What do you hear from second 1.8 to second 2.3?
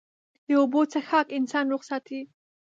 ساتي.